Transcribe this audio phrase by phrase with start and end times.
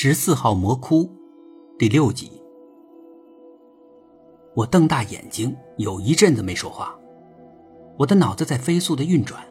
[0.00, 1.10] 十四号魔窟，
[1.76, 2.40] 第六集。
[4.54, 6.96] 我瞪大眼睛，有一阵子没说话。
[7.98, 9.44] 我的脑子在飞速的运转。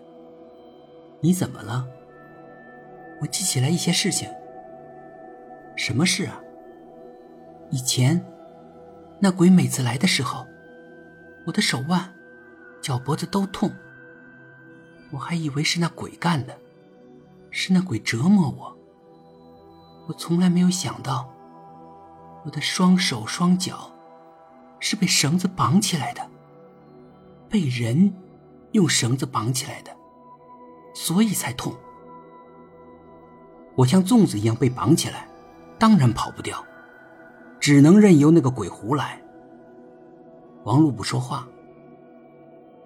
[1.19, 1.85] 你怎么了？
[3.19, 4.29] 我记起来一些事情。
[5.75, 6.39] 什么事啊？
[7.69, 8.25] 以前，
[9.19, 10.47] 那鬼每次来的时候，
[11.45, 12.15] 我的手腕、
[12.81, 13.69] 脚脖子都痛。
[15.11, 16.57] 我还以为是那鬼干的，
[17.51, 18.76] 是那鬼折磨我。
[20.07, 21.29] 我从来没有想到，
[22.45, 23.91] 我的双手双脚
[24.79, 26.21] 是被绳子绑起来的，
[27.49, 28.13] 被人
[28.71, 29.91] 用绳子绑起来的，
[30.93, 31.73] 所以才痛。
[33.75, 35.27] 我像粽子一样被绑起来，
[35.77, 36.63] 当然跑不掉，
[37.59, 39.21] 只能任由那个鬼胡来。
[40.63, 41.47] 王璐不说话，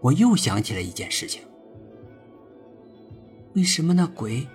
[0.02, 1.44] 我又想起来一件事情：
[3.54, 4.48] 为什么那鬼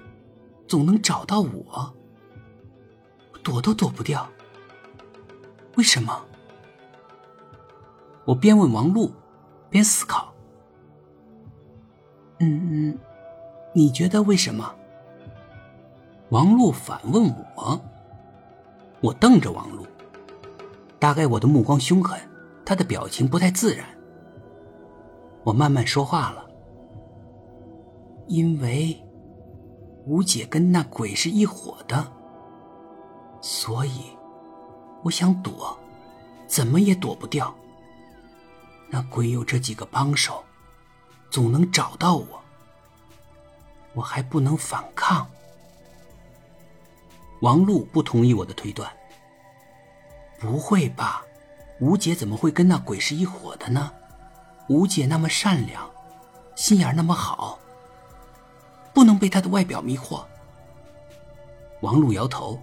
[0.66, 1.95] 总能找到我？
[3.46, 4.28] 躲都躲不掉，
[5.76, 6.20] 为什么？
[8.24, 9.12] 我边问王璐，
[9.70, 10.34] 边思考。
[12.40, 12.98] 嗯嗯，
[13.72, 14.74] 你觉得为什么？
[16.30, 17.80] 王璐反问我。
[19.00, 19.86] 我瞪着王璐，
[20.98, 22.18] 大概我的目光凶狠，
[22.64, 23.86] 他的表情不太自然。
[25.44, 26.44] 我慢慢说话了，
[28.26, 29.00] 因为
[30.04, 32.12] 吴姐跟那鬼是一伙的。
[33.40, 34.16] 所以，
[35.02, 35.79] 我想躲，
[36.46, 37.54] 怎么也躲不掉。
[38.88, 40.45] 那鬼有这几个帮手，
[41.30, 42.42] 总能找到我。
[43.95, 45.26] 我还不能反抗。
[47.40, 48.90] 王璐不同意我的推断。
[50.38, 51.24] 不会吧？
[51.80, 53.92] 吴姐怎么会跟那鬼是一伙的呢？
[54.68, 55.88] 吴姐那么善良，
[56.54, 57.59] 心眼那么好，
[58.95, 60.24] 不能被她的外表迷惑。
[61.80, 62.60] 王璐摇头。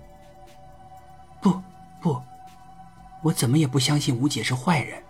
[3.24, 5.02] 我怎么也不相信吴姐是坏人，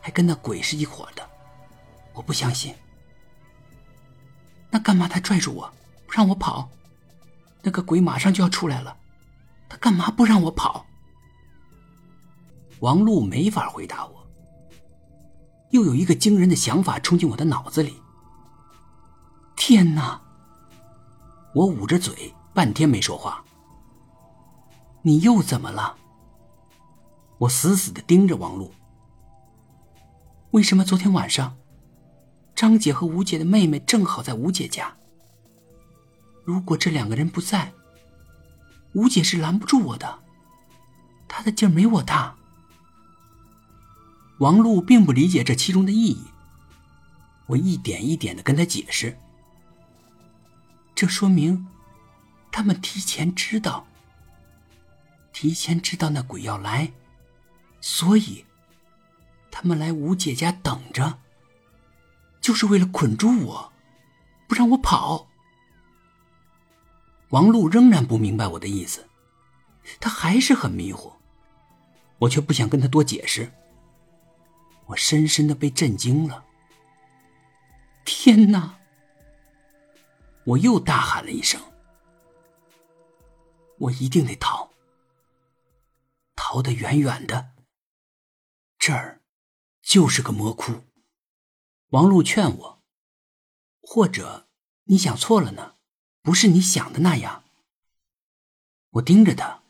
[0.00, 1.28] 还跟那鬼是一伙的，
[2.12, 2.74] 我不相信。
[4.70, 5.72] 那干嘛他拽住我，
[6.06, 6.68] 不让我跑？
[7.62, 8.96] 那个鬼马上就要出来了，
[9.68, 10.84] 他干嘛不让我跑？
[12.80, 14.26] 王璐没法回答我。
[15.70, 18.00] 又有一个惊人的想法冲进我的脑子里。
[19.56, 20.20] 天哪！
[21.54, 23.42] 我捂着嘴，半天没说话。
[25.02, 25.96] 你又怎么了？
[27.38, 28.72] 我死死的盯着王璐。
[30.50, 31.56] 为什么昨天晚上，
[32.54, 34.96] 张姐和吴姐的妹妹正好在吴姐家？
[36.44, 37.72] 如果这两个人不在，
[38.94, 40.18] 吴姐是拦不住我的，
[41.28, 42.34] 她的劲儿没我大。
[44.38, 46.24] 王璐并不理解这其中的意义。
[47.46, 49.16] 我一点一点的跟他解释，
[50.94, 51.66] 这说明
[52.52, 53.86] 他们提前知道。
[55.32, 56.92] 提前知道那鬼要来，
[57.80, 58.44] 所以
[59.50, 61.18] 他们来吴姐家等着，
[62.40, 63.72] 就是为了捆住我，
[64.46, 65.28] 不让我跑。
[67.30, 69.06] 王璐仍然不明白我的意思，
[70.00, 71.12] 他还是很迷糊，
[72.18, 73.52] 我却不想跟他多解释。
[74.86, 76.44] 我深深的被震惊了。
[78.04, 78.78] 天哪！
[80.44, 81.60] 我又大喊了一声
[83.76, 84.70] ：“我一定得逃！”
[86.34, 87.50] 逃得远远的，
[88.78, 89.22] 这儿
[89.82, 90.84] 就是个魔窟。
[91.88, 92.82] 王璐劝我，
[93.80, 94.48] 或者
[94.84, 95.76] 你想错了呢？
[96.22, 97.44] 不是你想的那样。
[98.90, 99.62] 我盯着他，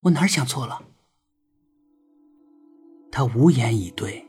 [0.00, 0.82] 我哪儿想错了？
[3.10, 4.26] 他无言以对。